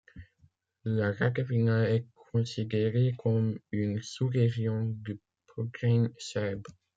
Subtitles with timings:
[0.85, 6.63] La Rađevina est considérée comme une sous-région du Podrinje serbe.